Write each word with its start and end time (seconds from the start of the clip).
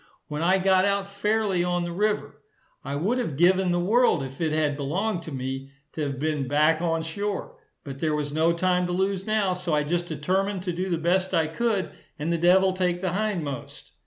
When 0.29 0.41
I 0.41 0.57
got 0.57 0.83
out 0.83 1.07
fairly 1.07 1.63
on 1.63 1.83
the 1.83 1.91
river, 1.91 2.41
I 2.83 2.95
would 2.95 3.19
have 3.19 3.37
given 3.37 3.71
the 3.71 3.79
world, 3.79 4.23
if 4.23 4.41
it 4.41 4.51
had 4.51 4.75
belonged 4.75 5.21
to 5.21 5.31
me, 5.31 5.69
to 5.91 6.01
have 6.01 6.17
been 6.17 6.47
back 6.47 6.81
on 6.81 7.03
shore. 7.03 7.57
But 7.83 7.99
there 7.99 8.15
was 8.15 8.31
no 8.31 8.51
time 8.51 8.87
to 8.87 8.93
lose 8.93 9.27
now, 9.27 9.53
so 9.53 9.75
I 9.75 9.83
just 9.83 10.07
determined 10.07 10.63
to 10.63 10.73
do 10.73 10.89
the 10.89 10.97
best 10.97 11.35
I 11.35 11.45
could, 11.45 11.91
and 12.17 12.33
the 12.33 12.39
devil 12.39 12.73
take 12.73 13.01
the 13.03 13.11
hindmost. 13.13 13.91